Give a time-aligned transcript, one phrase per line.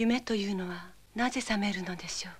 [0.00, 2.32] 夢というのはなぜ覚めるのでしょう？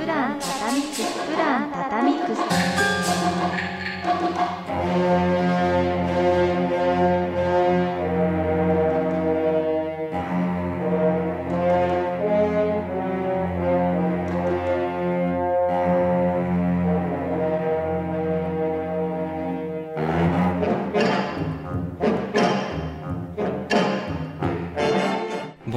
[0.00, 2.40] プランタタミックスプランタタミックス「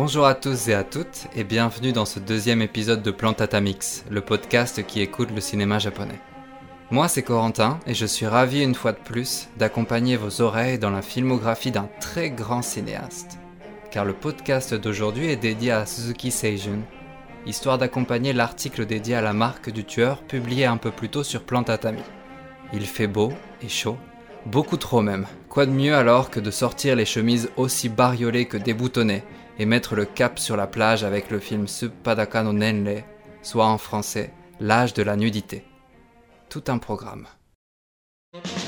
[0.06, 4.06] Bonjour à tous et à toutes et bienvenue dans ce deuxième épisode de Plantata Mix,
[4.12, 6.20] le podcast qui écoute le cinéma japonais.
[6.92, 10.92] Moi c'est Corentin et je suis ravi une fois de plus d'accompagner vos oreilles dans
[10.92, 13.40] la filmographie d'un très grand cinéaste.
[13.90, 16.84] Car le podcast d'aujourd'hui est dédié à Suzuki Seijun,
[17.48, 21.42] histoire d'accompagner l'article dédié à la marque du tueur publié un peu plus tôt sur
[21.42, 22.04] Plantatami.
[22.74, 23.98] Il fait beau et chaud,
[24.46, 25.26] beaucoup trop même.
[25.50, 29.24] Quoi de mieux alors que de sortir les chemises aussi bariolées que déboutonnées
[29.58, 33.04] et mettre le cap sur la plage avec le film Suppadaka no Nenle,
[33.42, 35.66] soit en français L'âge de la nudité.
[36.50, 37.28] Tout un programme.«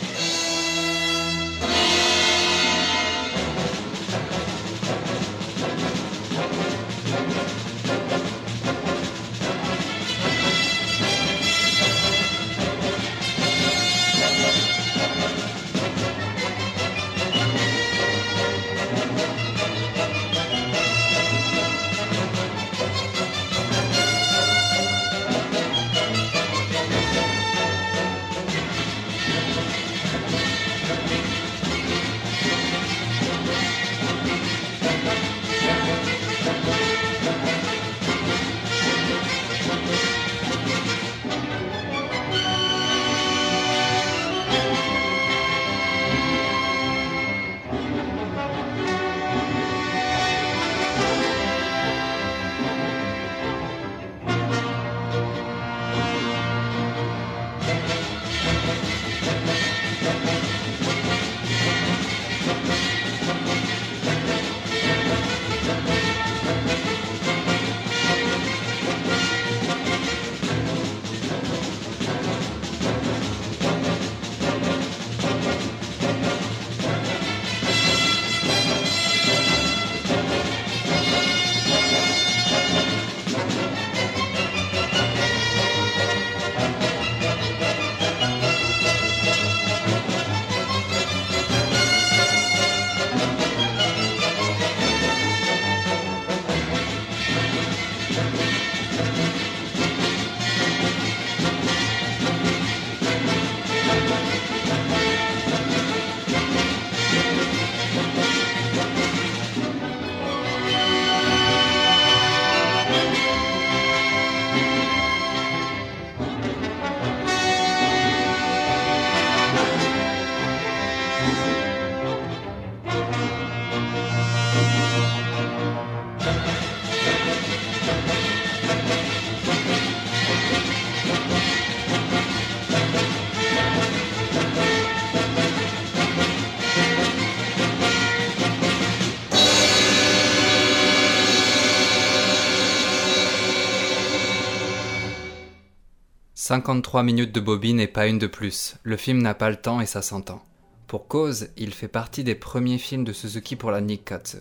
[146.48, 148.78] 53 minutes de bobine et pas une de plus.
[148.84, 150.42] Le film n'a pas le temps et ça s'entend.
[150.88, 154.38] Pour cause, il fait partie des premiers films de Suzuki pour la Nikkatsu.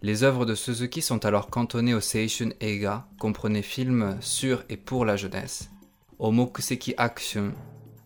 [0.00, 5.04] Les œuvres de Suzuki sont alors cantonnées au Seishun Eiga, comprenez films sur et pour
[5.04, 5.68] la jeunesse.
[6.20, 7.52] Omokuseki Action,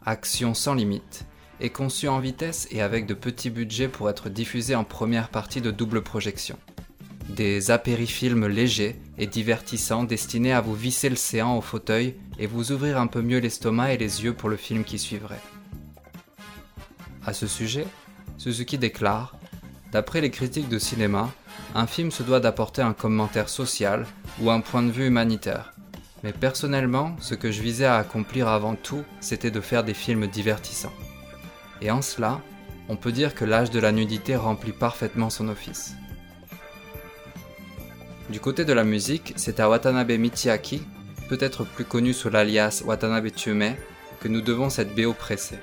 [0.02, 1.26] action sans limite,
[1.60, 5.60] est conçu en vitesse et avec de petits budgets pour être diffusé en première partie
[5.60, 6.58] de double projection.
[7.28, 12.72] Des apérifilms légers et divertissants destinés à vous visser le séant au fauteuil et vous
[12.72, 15.40] ouvrir un peu mieux l'estomac et les yeux pour le film qui suivrait.
[17.24, 17.86] À ce sujet,
[18.38, 19.36] Suzuki déclare
[19.92, 21.30] D'après les critiques de cinéma,
[21.74, 24.06] un film se doit d'apporter un commentaire social
[24.40, 25.74] ou un point de vue humanitaire.
[26.24, 30.28] Mais personnellement, ce que je visais à accomplir avant tout, c'était de faire des films
[30.28, 30.92] divertissants.
[31.82, 32.40] Et en cela,
[32.88, 35.94] on peut dire que l'âge de la nudité remplit parfaitement son office.
[38.30, 40.82] Du côté de la musique, c'est à Watanabe Michiaki,
[41.28, 43.74] peut-être plus connu sous l'alias Watanabe Tsume,
[44.20, 45.58] que nous devons cette BO pressée.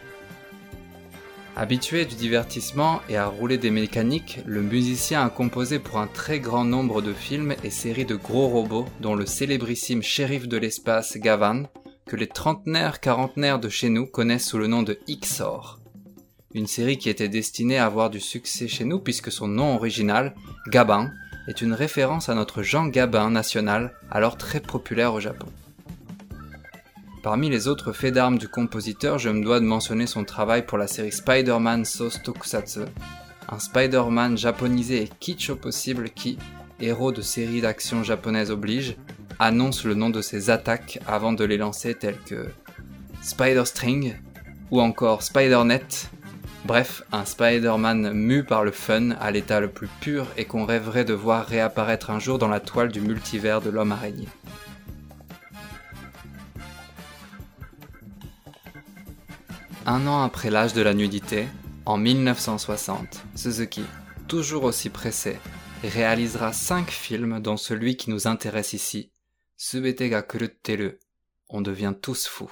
[1.55, 6.39] Habitué du divertissement et à rouler des mécaniques, le musicien a composé pour un très
[6.39, 11.17] grand nombre de films et séries de gros robots, dont le célébrissime shérif de l'espace
[11.17, 11.63] Gavan,
[12.05, 15.79] que les trentenaires quarantenaires de chez nous connaissent sous le nom de Ixor.
[16.53, 20.33] Une série qui était destinée à avoir du succès chez nous puisque son nom original,
[20.67, 21.09] Gaban,
[21.49, 25.47] est une référence à notre Jean Gabin national, alors très populaire au Japon.
[27.23, 30.77] Parmi les autres faits d'armes du compositeur, je me dois de mentionner son travail pour
[30.77, 32.81] la série Spider-Man Sos Tokusatsu,
[33.49, 36.37] un Spider-Man japonisé et kitsch au possible qui,
[36.79, 38.95] héros de séries d'action japonaises oblige,
[39.39, 42.49] annonce le nom de ses attaques avant de les lancer telles que
[43.23, 44.15] Spider String
[44.69, 46.11] ou encore Spider-Net.
[46.65, 51.05] Bref, un Spider-Man mu par le fun à l'état le plus pur et qu'on rêverait
[51.05, 54.27] de voir réapparaître un jour dans la toile du multivers de l'homme araignée.
[59.85, 61.47] Un an après l'âge de la nudité,
[61.85, 63.83] en 1960, Suzuki,
[64.27, 65.39] toujours aussi pressé,
[65.83, 69.11] réalisera cinq films dont celui qui nous intéresse ici,
[69.57, 70.23] Subete ga
[71.49, 72.51] on devient tous fous.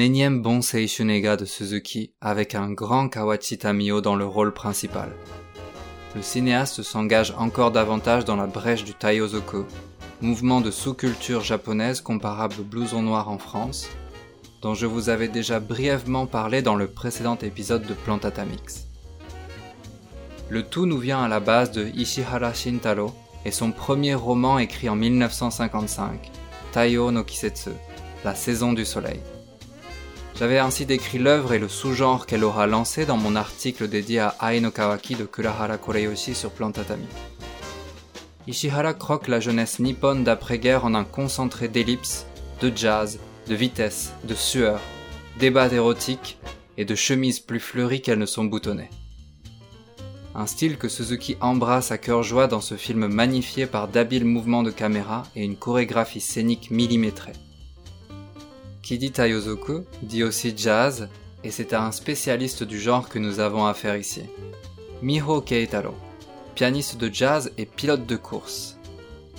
[0.00, 5.12] Énième bon Seishunega de Suzuki avec un grand Kawachi Tamio dans le rôle principal.
[6.16, 9.66] Le cinéaste s'engage encore davantage dans la brèche du Taiyozoku,
[10.22, 13.88] mouvement de sous-culture japonaise comparable au blouson noir en France,
[14.62, 18.86] dont je vous avais déjà brièvement parlé dans le précédent épisode de Plantatamix.
[20.48, 23.12] Le tout nous vient à la base de Ishihara Shintaro
[23.44, 26.30] et son premier roman écrit en 1955,
[26.72, 27.70] Taiyo no Kisetsu,
[28.24, 29.20] La saison du soleil.
[30.40, 34.54] J'avais ainsi décrit l'œuvre et le sous-genre qu'elle aura lancé dans mon article dédié à
[34.54, 37.04] Ai no Kawaki de Kurahara Koreyoshi sur Plantatami.
[38.46, 42.24] Ishihara croque la jeunesse nippone d'après-guerre en un concentré d'ellipses,
[42.62, 44.80] de jazz, de vitesse, de sueur,
[45.38, 46.38] débats érotiques
[46.78, 48.88] et de chemises plus fleuries qu'elles ne sont boutonnées.
[50.34, 54.62] Un style que Suzuki embrasse à cœur joie dans ce film magnifié par d'habiles mouvements
[54.62, 57.34] de caméra et une chorégraphie scénique millimétrée.
[58.90, 61.08] Kidi Tayozoku dit aussi jazz,
[61.44, 64.22] et c'est à un spécialiste du genre que nous avons affaire ici.
[65.00, 65.94] Miho Keitaro,
[66.56, 68.78] pianiste de jazz et pilote de course.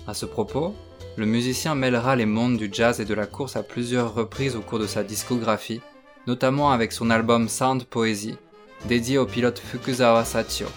[0.08, 0.74] À ce propos,
[1.17, 4.62] le musicien mêlera les mondes du jazz et de la course à plusieurs reprises au
[4.62, 5.81] cours de sa discographie,
[6.27, 8.38] notamment avec son album Sound Poesy,
[8.86, 10.67] dédié au pilote Fukuzawa Sachio.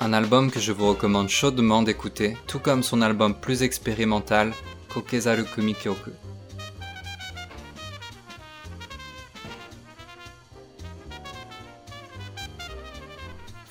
[0.00, 4.54] Un album que je vous recommande chaudement d'écouter, tout comme son album plus expérimental,
[4.88, 6.12] Kokezaru Kumikyoku.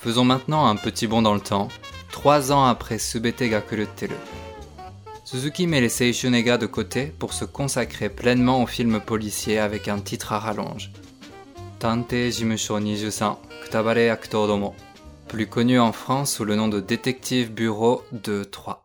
[0.06, 1.68] Faisons maintenant un petit bond dans le temps,
[2.12, 3.64] trois ans après Subete ga.
[5.24, 9.98] Suzuki met les Seishunega de côté pour se consacrer pleinement au film policier avec un
[9.98, 10.92] titre à rallonge.
[11.80, 14.76] Tante Jimusho 23, Kutabare Yakuto Domo,
[15.28, 18.85] plus connu en France sous le nom de Détective Bureau 2-3.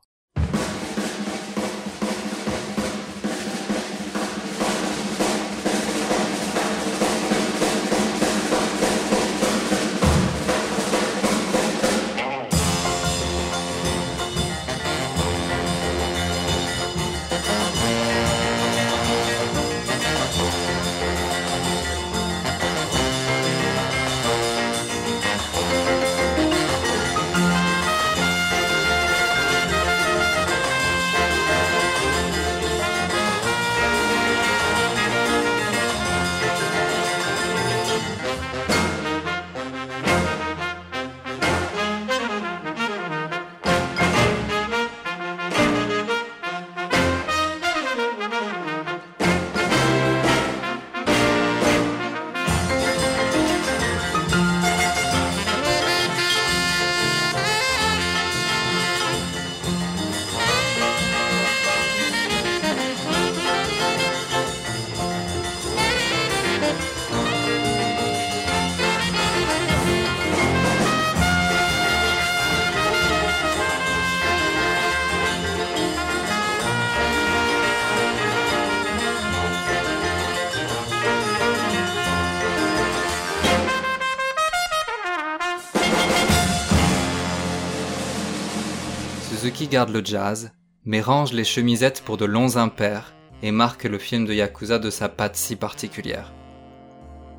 [89.50, 90.52] Suzuki garde le jazz,
[90.85, 94.90] mais range les chemisettes pour de longs impairs et marque le film de Yakuza de
[94.90, 96.33] sa patte si particulière.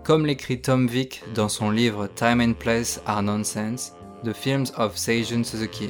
[0.04, 3.94] Comme l'écrit Tom Vick dans son livre Time and Place Are Nonsense,
[4.26, 5.90] The Films of Seijun Suzuki.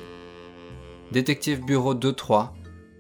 [1.12, 2.50] Détective Bureau 2-3,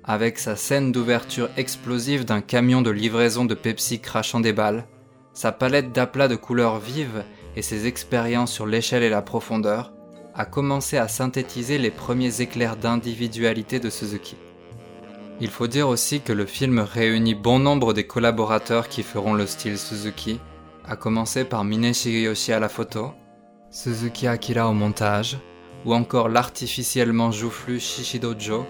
[0.03, 4.87] avec sa scène d'ouverture explosive d'un camion de livraison de Pepsi crachant des balles,
[5.33, 7.23] sa palette d'aplats de couleurs vives
[7.55, 9.93] et ses expériences sur l'échelle et la profondeur,
[10.35, 14.35] a commencé à synthétiser les premiers éclairs d'individualité de Suzuki.
[15.39, 19.47] Il faut dire aussi que le film réunit bon nombre des collaborateurs qui feront le
[19.47, 20.39] style Suzuki,
[20.88, 23.11] à commencer par Mine Shigeyoshi à la photo,
[23.71, 25.38] Suzuki Akira au montage,
[25.85, 28.65] ou encore l'artificiellement joufflu Shishido Joe,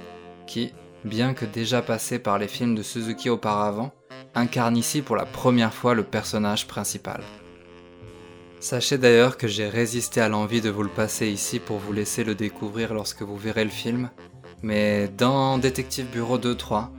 [0.47, 3.91] qui, bien que déjà passé par les films de Suzuki auparavant,
[4.33, 7.21] incarne ici pour la première fois le personnage principal.
[8.61, 12.23] Sachez d'ailleurs que j'ai résisté à l'envie de vous le passer ici pour vous laisser
[12.23, 14.11] le découvrir lorsque vous verrez le film,
[14.61, 16.89] mais dans Détective Bureau 2-3,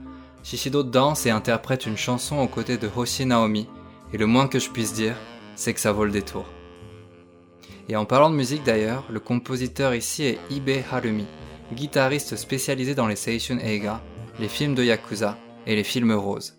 [0.43, 3.69] Shishido danse et interprète une chanson aux côtés de Hoshi Naomi,
[4.11, 5.15] et le moins que je puisse dire,
[5.55, 6.43] c'est que ça vaut le détour.
[7.87, 11.27] Et en parlant de musique d'ailleurs, le compositeur ici est Ibe Harumi,
[11.71, 14.01] guitariste spécialisé dans les Seishun Eiga,
[14.37, 16.57] les films de Yakuza et les films roses.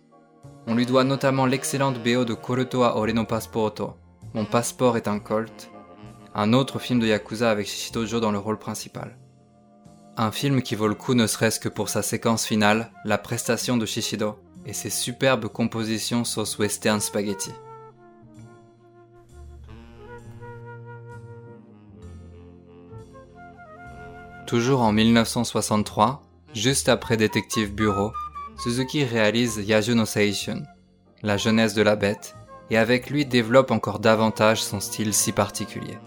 [0.67, 3.27] On lui doit notamment l'excellente BO de Koruto a Ore no
[4.35, 5.71] Mon passeport est un Colt,
[6.35, 9.17] un autre film de Yakuza avec Shishido dans le rôle principal.
[10.17, 13.77] Un film qui vaut le coup ne serait-ce que pour sa séquence finale, la prestation
[13.77, 14.37] de Shishido
[14.67, 17.53] et ses superbes compositions sauce western spaghetti.
[24.49, 26.23] Toujours en 1963,
[26.55, 28.13] juste après Détective Bureau,
[28.59, 30.65] Suzuki réalise Yajuno Seishun,
[31.23, 32.35] la jeunesse de la bête,
[32.71, 35.99] et avec lui développe encore davantage son style si particulier.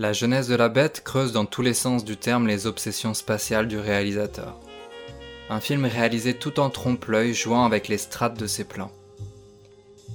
[0.00, 3.66] La jeunesse de la bête creuse dans tous les sens du terme les obsessions spatiales
[3.66, 4.56] du réalisateur.
[5.50, 8.92] Un film réalisé tout en trompe-l'œil jouant avec les strates de ses plans.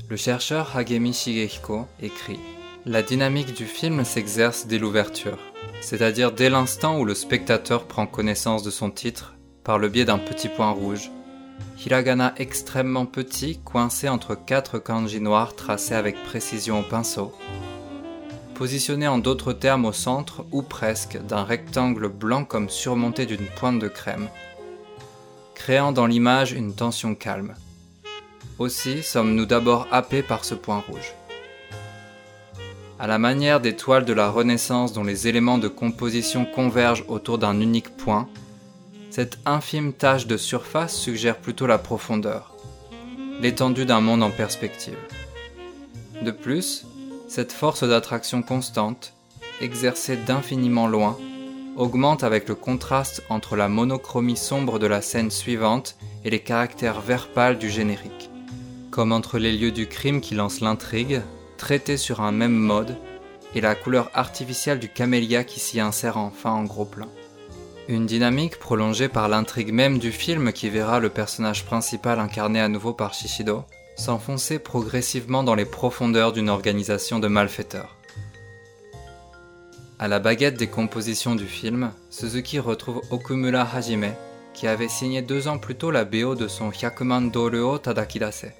[0.07, 2.39] Le chercheur Hagemi Shigehiko écrit
[2.85, 5.37] La dynamique du film s'exerce dès l'ouverture,
[5.81, 9.35] c'est-à-dire dès l'instant où le spectateur prend connaissance de son titre
[9.65, 11.11] par le biais d'un petit point rouge,
[11.85, 17.33] hiragana extrêmement petit coincé entre quatre kanji noirs tracés avec précision au pinceau,
[18.53, 23.79] positionné en d'autres termes au centre ou presque d'un rectangle blanc comme surmonté d'une pointe
[23.79, 24.29] de crème,
[25.55, 27.55] créant dans l'image une tension calme.
[28.59, 31.13] Aussi sommes-nous d'abord happés par ce point rouge.
[32.99, 37.37] À la manière des toiles de la Renaissance dont les éléments de composition convergent autour
[37.37, 38.29] d'un unique point,
[39.09, 42.55] cette infime tache de surface suggère plutôt la profondeur,
[43.41, 44.97] l'étendue d'un monde en perspective.
[46.21, 46.85] De plus,
[47.33, 49.13] cette force d'attraction constante,
[49.59, 51.17] exercée d'infiniment loin,
[51.77, 57.01] augmente avec le contraste entre la monochromie sombre de la scène suivante et les caractères
[57.01, 58.29] vert pâle du générique.
[58.91, 61.23] Comme entre les lieux du crime qui lancent l'intrigue,
[61.57, 62.97] traités sur un même mode,
[63.55, 67.07] et la couleur artificielle du camélia qui s'y insère enfin en gros plan.
[67.87, 72.67] Une dynamique prolongée par l'intrigue même du film qui verra le personnage principal incarné à
[72.69, 77.95] nouveau par Shishido, s'enfoncer progressivement dans les profondeurs d'une organisation de malfaiteurs.
[79.99, 84.13] À la baguette des compositions du film, Suzuki retrouve Okumura Hajime,
[84.53, 88.51] qui avait signé deux ans plus tôt la BO de son Hyakuman Doryo Tadakidase.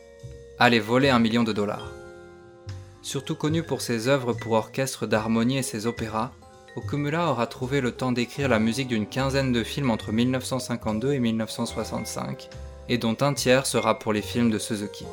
[0.60, 1.92] Allez voler un million de dollars.
[3.02, 6.32] Surtout connu pour ses œuvres pour orchestre d'harmonie et ses opéras,
[6.76, 11.20] Okumura aura trouvé le temps d'écrire la musique d'une quinzaine de films entre 1952 et
[11.20, 12.50] 1965,
[12.90, 15.06] et dont un tiers sera pour les films de Suzuki.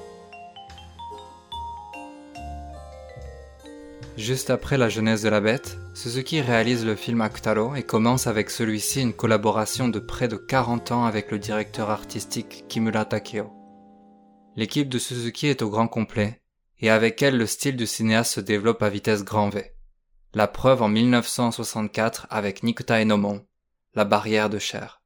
[4.21, 8.51] Juste après La jeunesse de la bête, Suzuki réalise le film Akutaro et commence avec
[8.51, 13.51] celui-ci une collaboration de près de 40 ans avec le directeur artistique Kimura Takeo.
[14.57, 16.43] L'équipe de Suzuki est au grand complet,
[16.81, 19.73] et avec elle le style du cinéaste se développe à vitesse grand V.
[20.35, 23.47] La preuve en 1964 avec Nikuta Enomon,
[23.95, 25.00] La barrière de chair.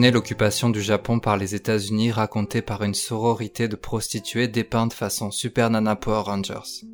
[0.00, 5.70] L'occupation du Japon par les États-Unis racontée par une sororité de prostituées dépeinte façon Super
[5.70, 6.86] Nana Power Rangers.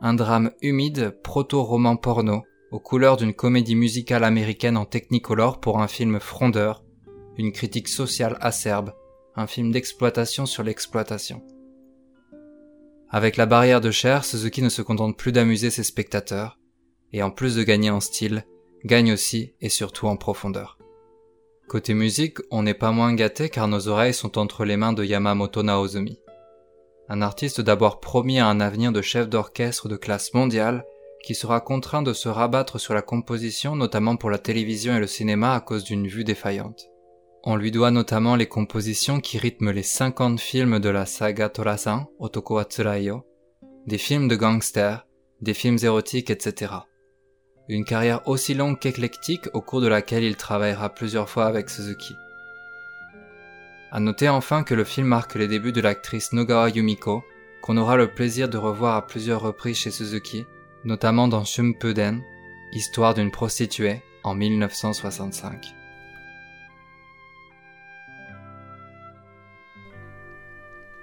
[0.00, 5.88] Un drame humide, proto-roman porno, aux couleurs d'une comédie musicale américaine en technicolor pour un
[5.88, 6.84] film frondeur,
[7.36, 8.92] une critique sociale acerbe,
[9.34, 11.42] un film d'exploitation sur l'exploitation.
[13.10, 16.60] Avec la barrière de chair, Suzuki ne se contente plus d'amuser ses spectateurs,
[17.12, 18.44] et en plus de gagner en style,
[18.84, 20.78] gagne aussi et surtout en profondeur.
[21.68, 25.04] Côté musique, on n'est pas moins gâté car nos oreilles sont entre les mains de
[25.04, 26.18] Yamamoto Naozumi.
[27.08, 30.84] Un artiste d'abord promis à un avenir de chef d'orchestre de classe mondiale,
[31.24, 35.06] qui sera contraint de se rabattre sur la composition notamment pour la télévision et le
[35.06, 36.90] cinéma à cause d'une vue défaillante.
[37.44, 42.06] On lui doit notamment les compositions qui rythment les 50 films de la saga Torasan,
[42.18, 42.66] Otoko wa
[43.86, 45.06] des films de gangsters,
[45.40, 46.72] des films érotiques, etc.
[47.68, 52.16] Une carrière aussi longue qu'éclectique au cours de laquelle il travaillera plusieurs fois avec Suzuki.
[53.90, 57.24] À noter enfin que le film marque les débuts de l'actrice Nogawa Yumiko,
[57.62, 60.44] qu'on aura le plaisir de revoir à plusieurs reprises chez Suzuki,
[60.84, 62.22] notamment dans Shumpuden,
[62.72, 65.74] Histoire d'une prostituée, en 1965.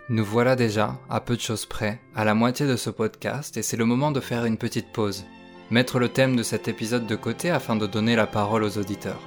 [0.09, 3.61] Nous voilà déjà, à peu de choses près, à la moitié de ce podcast et
[3.61, 5.25] c'est le moment de faire une petite pause
[5.71, 9.21] mettre le thème de cet épisode de côté afin de donner la parole aux auditeurs.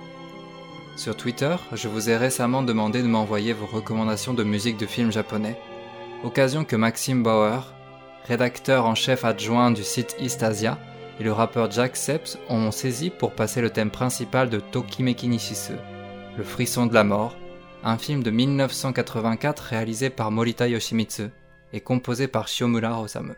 [0.95, 5.11] Sur Twitter, je vous ai récemment demandé de m'envoyer vos recommandations de musique de films
[5.11, 5.59] japonais,
[6.23, 7.75] occasion que Maxime Bauer,
[8.27, 10.79] rédacteur en chef adjoint du site East Asia,
[11.19, 15.75] et le rappeur Jack Seps ont saisi pour passer le thème principal de Tokimeki Nishisu,
[16.37, 17.37] Le frisson de la mort,
[17.83, 21.25] un film de 1984 réalisé par Morita Yoshimitsu
[21.73, 23.35] et composé par Shiomura Osamu.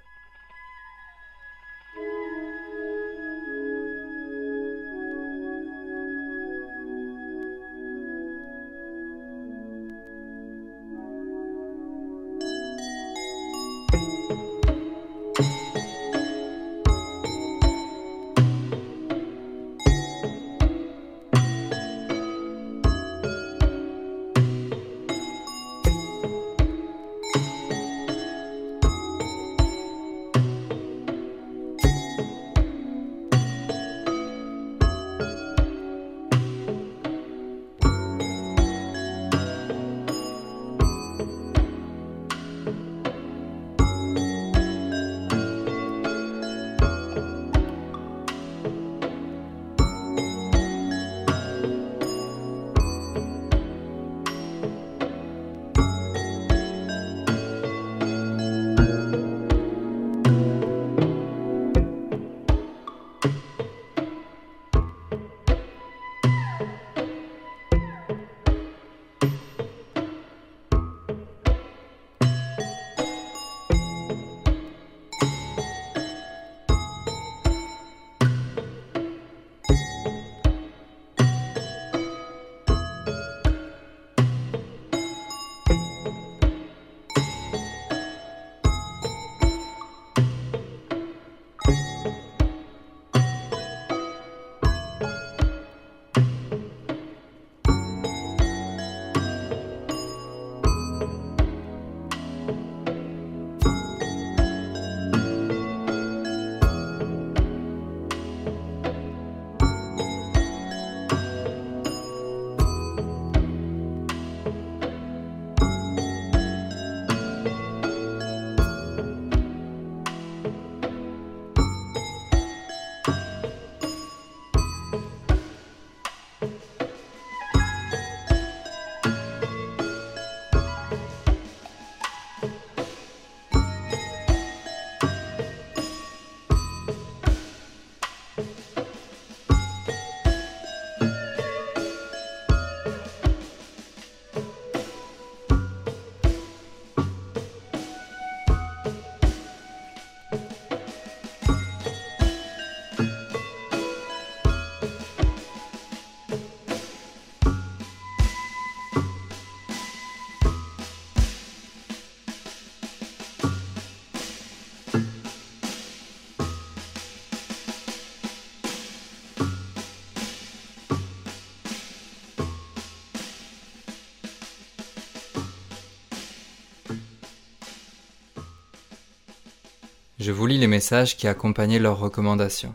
[180.18, 182.74] Je vous lis les messages qui accompagnaient leurs recommandations.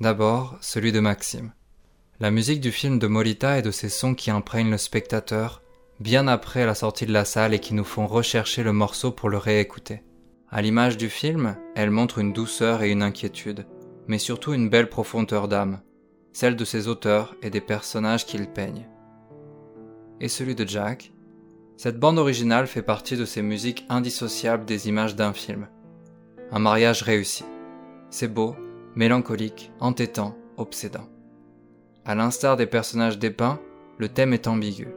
[0.00, 1.52] D'abord, celui de Maxime.
[2.20, 5.62] La musique du film de Molita est de ces sons qui imprègnent le spectateur
[5.98, 9.30] bien après la sortie de la salle et qui nous font rechercher le morceau pour
[9.30, 10.04] le réécouter.
[10.48, 13.66] À l'image du film, elle montre une douceur et une inquiétude,
[14.06, 15.80] mais surtout une belle profondeur d'âme,
[16.32, 18.86] celle de ses auteurs et des personnages qu'ils peignent.
[20.20, 21.12] Et celui de Jack?
[21.76, 25.66] Cette bande originale fait partie de ces musiques indissociables des images d'un film.
[26.52, 27.44] Un mariage réussi.
[28.10, 28.54] C'est beau,
[28.94, 31.08] mélancolique, entêtant, obsédant.
[32.04, 33.58] À l'instar des personnages dépeints,
[33.98, 34.88] le thème est ambigu.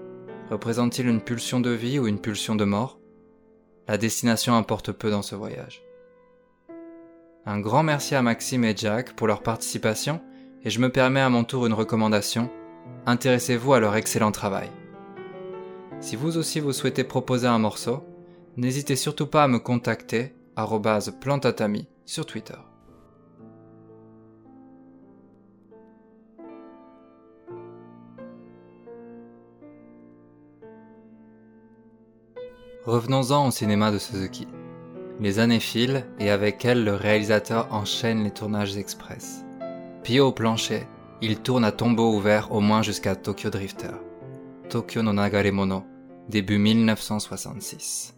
[0.52, 3.00] Représente-t-il une pulsion de vie ou une pulsion de mort?
[3.88, 5.82] La destination importe peu dans ce voyage.
[7.46, 10.22] Un grand merci à Maxime et Jack pour leur participation
[10.64, 12.52] et je me permets à mon tour une recommandation.
[13.08, 14.70] Intéressez-vous à leur excellent travail.
[16.00, 18.04] Si vous aussi vous souhaitez proposer un morceau,
[18.56, 20.34] n'hésitez surtout pas à me contacter
[21.20, 22.58] plantatami sur Twitter.
[32.86, 34.48] Revenons-en au cinéma de Suzuki.
[35.20, 39.46] Les années filent et avec elles le réalisateur enchaîne les tournages express.
[40.02, 40.88] Pied au plancher,
[41.22, 43.92] il tourne à tombeau ouvert au moins jusqu'à Tokyo Drifter.
[44.70, 45.84] Tokyo no Nagaremono,
[46.30, 48.16] début 1966.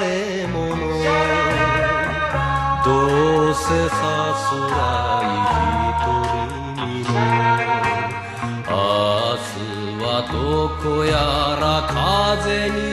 [0.00, 0.70] れ物
[2.84, 2.88] ど
[3.50, 4.74] うせさすら
[5.20, 5.36] い
[5.90, 6.48] 一人
[6.86, 7.12] にも
[8.66, 8.74] 明
[9.36, 9.60] 日
[10.02, 10.34] はど
[10.82, 11.12] こや
[11.60, 12.89] ら風に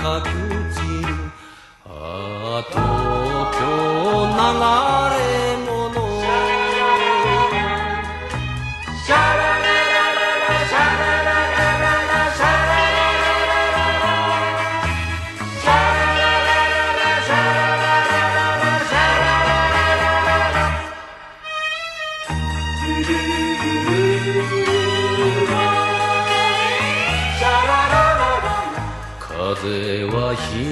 [0.00, 0.57] 赤く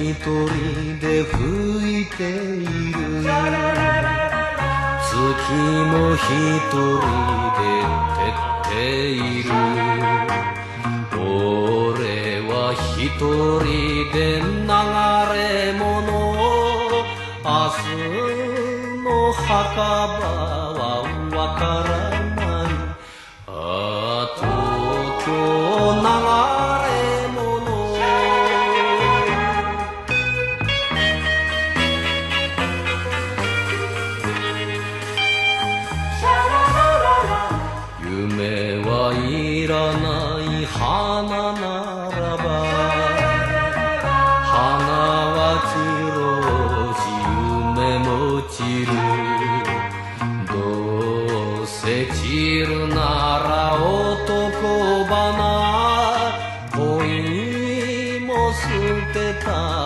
[0.09, 0.47] 一人
[1.01, 3.27] で吹いている。
[5.03, 5.19] 月
[5.91, 6.21] も一
[6.71, 7.03] 人
[7.57, 7.61] で
[8.15, 8.71] 照って
[9.11, 9.49] いる。
[11.11, 11.19] 俺
[12.47, 12.53] は
[12.95, 13.67] 一人
[14.13, 14.71] で流
[15.35, 15.39] れ
[15.77, 15.83] 物
[17.43, 17.49] 明
[17.83, 17.91] 日
[19.03, 20.23] の墓場
[20.73, 20.79] は
[21.35, 22.06] わからない
[52.37, 56.37] きるなら男花
[56.75, 58.67] 恋も捨
[59.11, 59.76] てた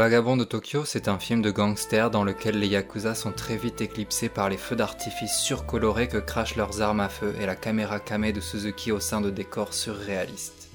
[0.00, 3.82] Vagabond de Tokyo, c'est un film de gangsters dans lequel les Yakuza sont très vite
[3.82, 8.00] éclipsés par les feux d'artifice surcolorés que crachent leurs armes à feu et la caméra
[8.00, 10.70] camée de Suzuki au sein de décors surréalistes.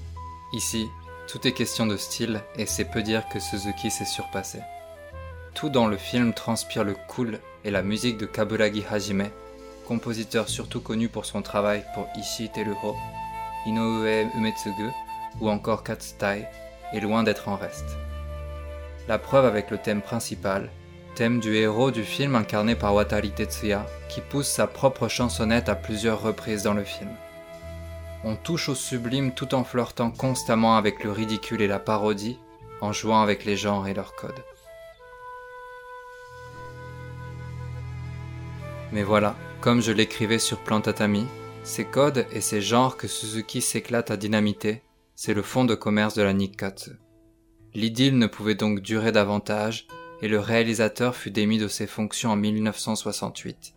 [0.52, 0.86] Ici,
[1.26, 4.60] tout est question de style et c'est peu dire que Suzuki s'est surpassé.
[5.54, 9.28] Tout dans le film transpire le cool et la musique de Kaburagi Hajime,
[9.88, 12.94] compositeur surtout connu pour son travail pour Ishii Teruho,
[13.66, 14.88] Inoue Umetsugu
[15.40, 16.44] ou encore Katsutai,
[16.92, 18.05] est loin d'être en reste.
[19.08, 20.68] La preuve avec le thème principal,
[21.14, 25.76] thème du héros du film incarné par Watari Tetsuya, qui pousse sa propre chansonnette à
[25.76, 27.10] plusieurs reprises dans le film.
[28.24, 32.38] On touche au sublime tout en flirtant constamment avec le ridicule et la parodie,
[32.80, 34.44] en jouant avec les genres et leurs codes.
[38.92, 41.26] Mais voilà, comme je l'écrivais sur Plan Tatami,
[41.62, 44.82] ces codes et ces genres que Suzuki s'éclate à dynamiter,
[45.14, 46.92] c'est le fond de commerce de la Nikkatsu.
[47.76, 49.86] L'idylle ne pouvait donc durer davantage
[50.22, 53.74] et le réalisateur fut démis de ses fonctions en 1968,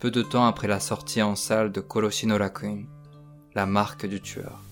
[0.00, 2.88] peu de temps après la sortie en salle de Koroshino Rakuen,
[3.54, 4.65] la marque du tueur.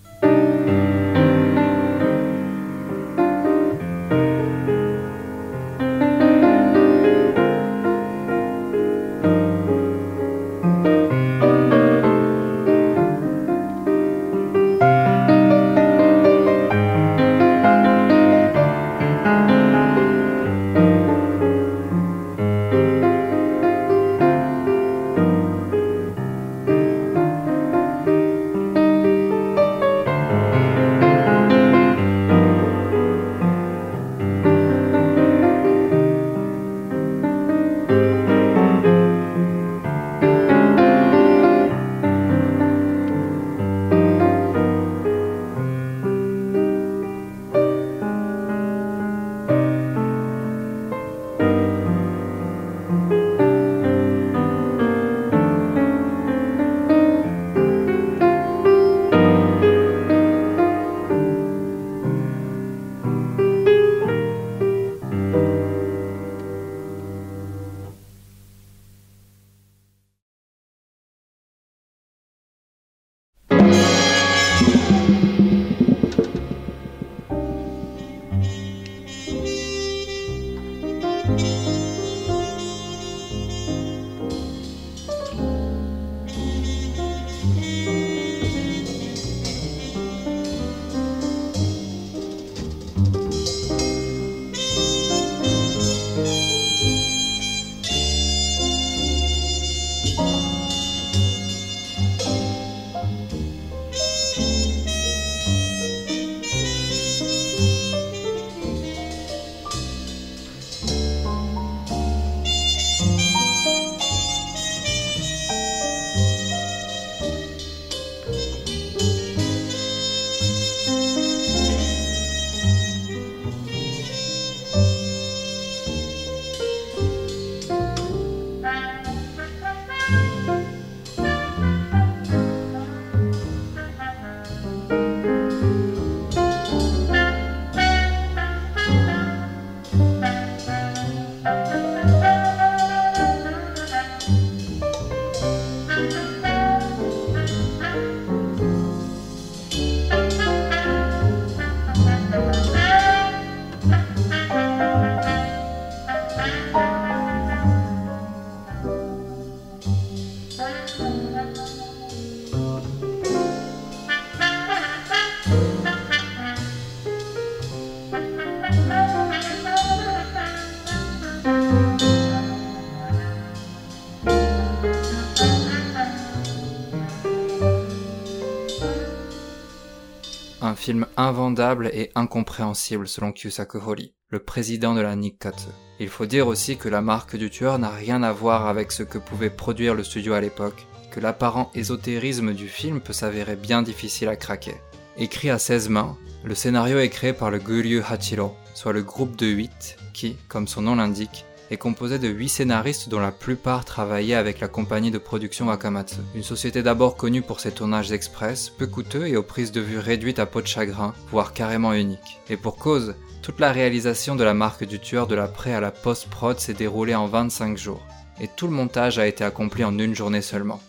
[180.85, 185.71] Film invendable et incompréhensible selon Kyusaku Hori, le président de la Nikkatsu.
[186.01, 189.03] Il faut dire aussi que la marque du tueur n'a rien à voir avec ce
[189.03, 193.83] que pouvait produire le studio à l'époque, que l'apparent ésotérisme du film peut s'avérer bien
[193.83, 194.75] difficile à craquer.
[195.17, 199.37] Écrit à 16 mains, le scénario est créé par le Guryu Hachiro, soit le groupe
[199.37, 203.85] de 8 qui, comme son nom l'indique, est composé de 8 scénaristes dont la plupart
[203.85, 208.69] travaillaient avec la compagnie de production Wakamatsu, une société d'abord connue pour ses tournages express,
[208.69, 212.41] peu coûteux et aux prises de vue réduites à peau de chagrin, voire carrément uniques.
[212.51, 215.81] Et pour cause, toute la réalisation de la marque du tueur de la pré à
[215.81, 218.01] la post-prod s'est déroulée en 25 jours,
[218.41, 220.81] et tout le montage a été accompli en une journée seulement,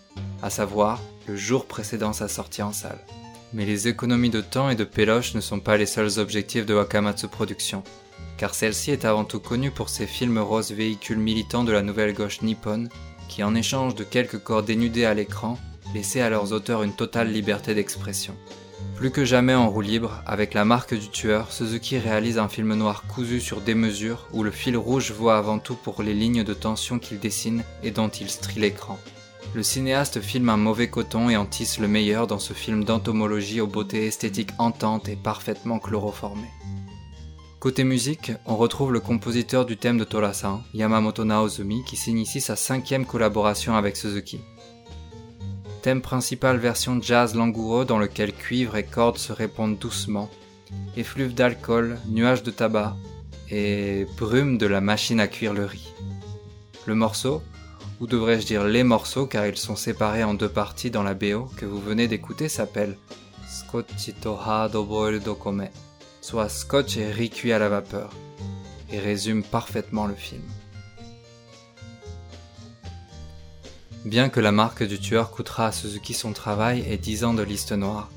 [0.42, 3.04] à savoir le jour précédant sa sortie en salle.
[3.52, 6.74] Mais les économies de temps et de péloche ne sont pas les seuls objectifs de
[6.74, 7.84] Wakamatsu Productions
[8.38, 12.14] car celle-ci est avant tout connue pour ses films roses véhicules militants de la nouvelle
[12.14, 12.90] gauche nippone,
[13.28, 15.58] qui en échange de quelques corps dénudés à l'écran,
[15.94, 18.36] laissaient à leurs auteurs une totale liberté d'expression.
[18.96, 22.74] Plus que jamais en roue libre, avec la marque du tueur, Suzuki réalise un film
[22.76, 26.44] noir cousu sur des mesures où le fil rouge voit avant tout pour les lignes
[26.44, 28.98] de tension qu'il dessine et dont il strie l'écran.
[29.54, 33.62] le cinéaste filme un mauvais coton et en tisse le meilleur dans ce film d'entomologie
[33.62, 36.52] aux beautés esthétiques ententes et parfaitement chloroformées.
[37.60, 42.56] Côté musique, on retrouve le compositeur du thème de Torasan, Yamamoto Naozumi, qui signe sa
[42.56, 44.40] cinquième collaboration avec Suzuki.
[45.86, 50.32] Thème principal version jazz langoureux dans lequel cuivre et cordes se répondent doucement,
[50.98, 52.96] effluves d'alcool, nuages de tabac
[53.52, 55.94] et brume de la machine à cuire le riz.
[56.88, 57.44] Le morceau,
[58.00, 61.52] ou devrais-je dire les morceaux car ils sont séparés en deux parties dans la BO
[61.56, 62.98] que vous venez d'écouter s'appelle
[63.48, 65.68] Scotchito Hado Boiled Okome
[66.20, 68.10] soit scotch et riz cuit à la vapeur,
[68.92, 70.42] et résume parfaitement le film.
[74.06, 77.42] Bien que la marque du tueur coûtera à Suzuki son travail et 10 ans de
[77.42, 78.12] liste noire,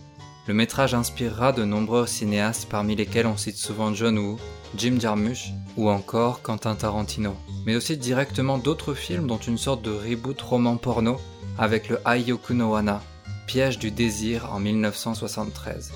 [0.47, 4.39] le métrage inspirera de nombreux cinéastes parmi lesquels on cite souvent John Woo,
[4.77, 9.91] Jim Jarmusch ou encore Quentin Tarantino, mais aussi directement d'autres films dont une sorte de
[9.91, 11.17] reboot roman porno
[11.57, 13.03] avec le Ayoku no Wana,
[13.47, 15.93] Piège du désir en 1973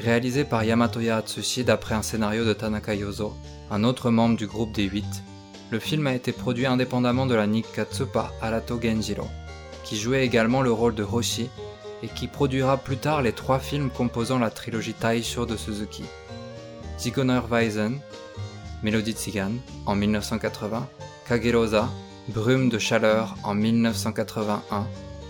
[0.00, 3.34] réalisé par Yamatoya Atsushi d'après un scénario de Tanaka Yozo,
[3.70, 5.04] un autre membre du groupe des 8.
[5.70, 9.28] Le film a été produit indépendamment de la Nikkatsu par Arato Genjiro,
[9.84, 11.48] qui jouait également le rôle de Hoshi
[12.02, 16.02] et qui produira plus tard les trois films composant la trilogie Taisho de Suzuki.
[16.98, 18.00] Zigoner Weisen,
[18.82, 19.52] Mélodie Tsigan
[19.86, 20.88] en 1980,
[21.28, 21.88] Kagerosa,
[22.28, 24.86] Brume de chaleur en 1981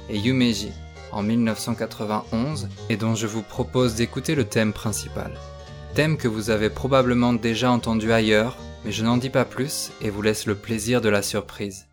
[0.09, 0.73] et Yumeji
[1.13, 5.33] en 1991 et dont je vous propose d'écouter le thème principal.
[5.95, 10.11] Thème que vous avez probablement déjà entendu ailleurs, mais je n'en dis pas plus et
[10.11, 11.87] vous laisse le plaisir de la surprise.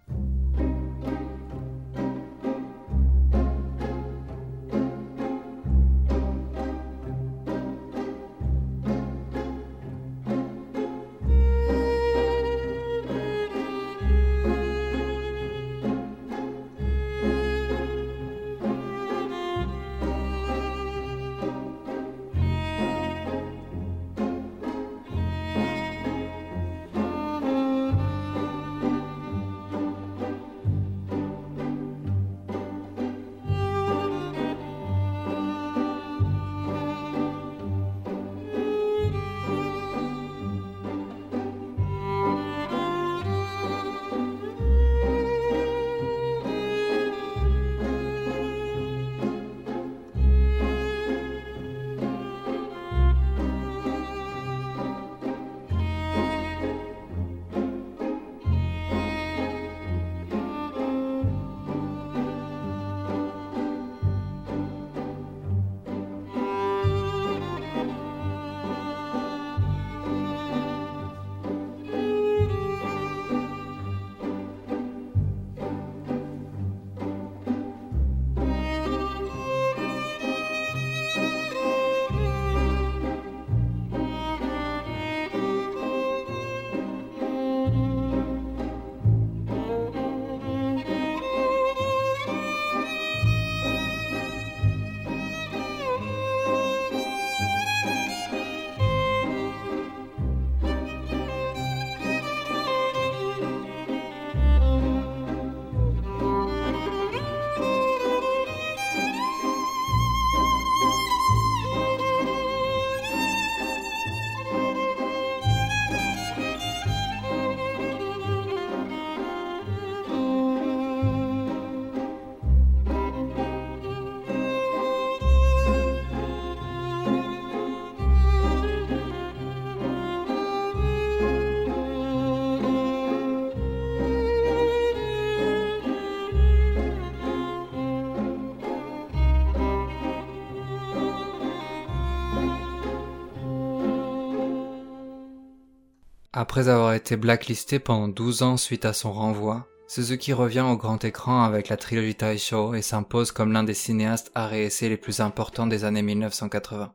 [146.39, 151.03] Après avoir été blacklisté pendant 12 ans suite à son renvoi, Suzuki revient au grand
[151.03, 155.19] écran avec la trilogie Taisho et s'impose comme l'un des cinéastes à réessayer les plus
[155.19, 156.93] importants des années 1980.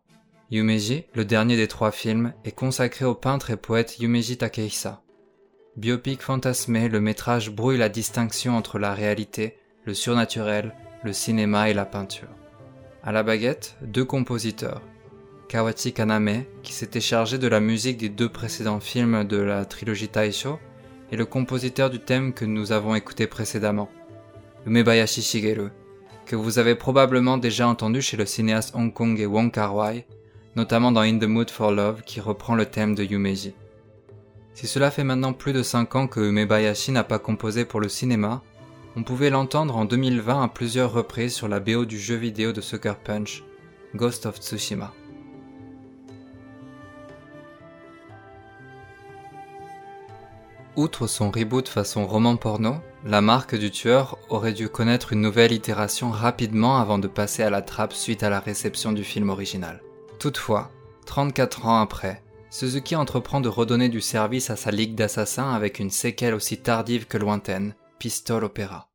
[0.52, 5.02] Yumeji, le dernier des trois films, est consacré au peintre et poète Yumeji Takehisa.
[5.76, 10.72] Biopic fantasmé, le métrage brouille la distinction entre la réalité, le surnaturel,
[11.02, 12.30] le cinéma et la peinture.
[13.02, 14.82] À la baguette, deux compositeurs,
[15.52, 20.08] Kawachi Kaname, qui s'était chargé de la musique des deux précédents films de la trilogie
[20.08, 20.58] Taisho,
[21.10, 23.90] et le compositeur du thème que nous avons écouté précédemment,
[24.66, 25.68] Umebayashi Shigeru,
[26.24, 30.06] que vous avez probablement déjà entendu chez le cinéaste Hong Kong et Wong Kar Wai,
[30.56, 33.52] notamment dans In the Mood for Love qui reprend le thème de Yumeji.
[34.54, 37.90] Si cela fait maintenant plus de 5 ans que Umebayashi n'a pas composé pour le
[37.90, 38.42] cinéma,
[38.96, 42.62] On pouvait l'entendre en 2020 à plusieurs reprises sur la BO du jeu vidéo de
[42.62, 43.42] Sucker Punch,
[43.94, 44.92] Ghost of Tsushima.
[50.74, 55.52] Outre son reboot façon roman porno, la marque du tueur aurait dû connaître une nouvelle
[55.52, 59.82] itération rapidement avant de passer à la trappe suite à la réception du film original.
[60.18, 60.70] Toutefois,
[61.04, 65.90] 34 ans après, Suzuki entreprend de redonner du service à sa ligue d'assassins avec une
[65.90, 68.91] séquelle aussi tardive que lointaine, Pistol Opera.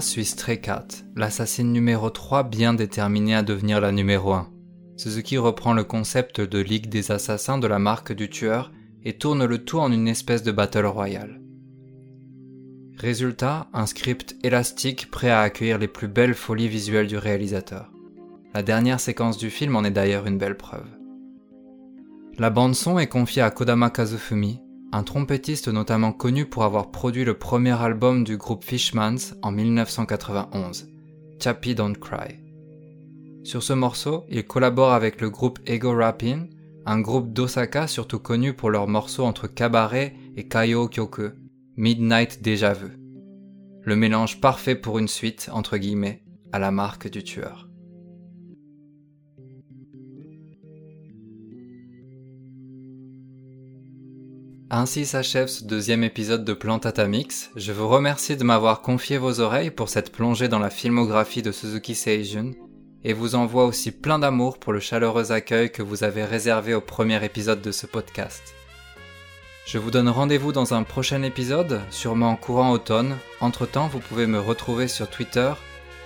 [0.00, 4.48] Suit Stray Cat, l'assassine numéro 3 bien déterminée à devenir la numéro 1.
[4.96, 8.72] Suzuki reprend le concept de Ligue des assassins de la marque du tueur
[9.04, 11.40] et tourne le tout en une espèce de battle royale.
[12.96, 17.92] Résultat, un script élastique prêt à accueillir les plus belles folies visuelles du réalisateur.
[18.52, 20.88] La dernière séquence du film en est d'ailleurs une belle preuve.
[22.38, 24.60] La bande son est confiée à Kodama Kazufumi,
[24.92, 30.88] un trompettiste notamment connu pour avoir produit le premier album du groupe Fishmans en 1991,
[31.42, 32.40] Chappie Don't Cry.
[33.44, 36.50] Sur ce morceau, il collabore avec le groupe Ego Rapping,
[36.86, 41.30] un groupe d'Osaka surtout connu pour leurs morceaux entre cabaret et kaio kyoku,
[41.76, 42.98] Midnight Déjà Vu.
[43.82, 46.22] Le mélange parfait pour une suite, entre guillemets,
[46.52, 47.69] à la marque du tueur.
[54.72, 57.50] Ainsi s'achève ce deuxième épisode de Plantata Mix.
[57.56, 61.50] Je vous remercie de m'avoir confié vos oreilles pour cette plongée dans la filmographie de
[61.50, 62.52] Suzuki Seijun.
[63.02, 66.80] et vous envoie aussi plein d'amour pour le chaleureux accueil que vous avez réservé au
[66.80, 68.54] premier épisode de ce podcast.
[69.66, 73.16] Je vous donne rendez-vous dans un prochain épisode, sûrement en courant automne.
[73.40, 75.52] Entre-temps, vous pouvez me retrouver sur Twitter,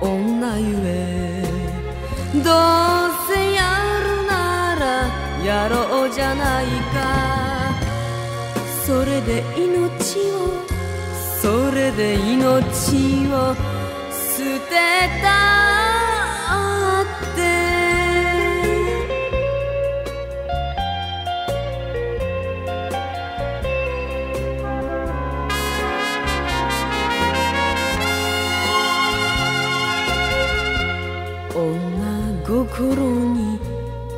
[0.00, 1.42] 女ゆえ
[2.34, 2.44] どう
[3.28, 3.62] せや
[4.00, 7.74] るならやろうじゃないか
[8.86, 10.73] それで命を
[11.45, 12.57] それで命
[13.31, 13.53] を
[14.09, 14.73] 捨て
[15.21, 15.27] た
[17.03, 17.39] って。
[31.53, 31.61] 女
[32.43, 33.59] 心に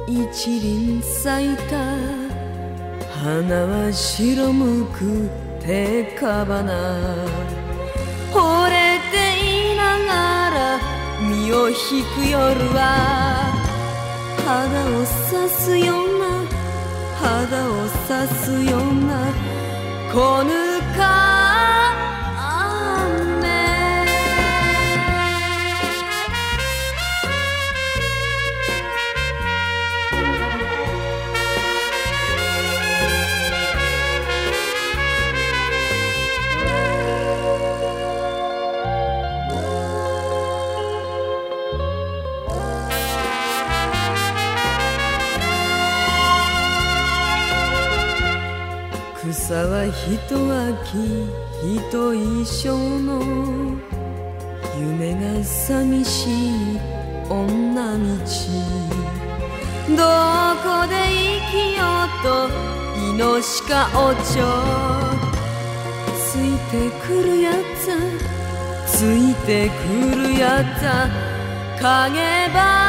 [0.07, 1.75] 一輪咲いた。
[3.21, 5.29] 花は白むく
[5.67, 6.71] 手かばな。
[8.31, 9.15] 惚れて
[9.73, 10.79] いながら
[11.21, 11.75] 身を引
[12.15, 12.37] く夜
[12.73, 13.51] は
[14.45, 16.23] 肌を刺すような
[17.19, 17.71] 肌を
[18.07, 19.11] 刺すような
[20.13, 20.49] こぬ
[20.95, 21.36] か
[49.47, 50.35] 草は人
[50.75, 51.31] 秋
[51.79, 52.67] 人一生
[52.99, 53.23] の
[54.77, 56.79] 夢が寂しい
[57.29, 58.09] 女道。
[59.95, 60.03] ど
[60.61, 62.27] こで生きようと
[63.15, 64.43] 命かおちょ。
[66.19, 67.87] ついてくるやつ。
[68.85, 70.83] ついてくるやつ。
[71.81, 72.19] 影
[72.53, 72.86] ば